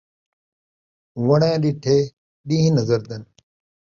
[1.25, 1.97] وݨیں ݙٹھے
[2.47, 3.23] ݙیہہ نظردن